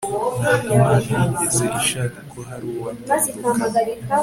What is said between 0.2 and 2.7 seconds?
ntabwo imana yigeze ishaka ko hari